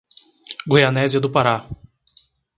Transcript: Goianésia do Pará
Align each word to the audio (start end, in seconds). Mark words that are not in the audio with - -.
Goianésia 0.65 1.19
do 1.21 1.29
Pará 1.35 1.55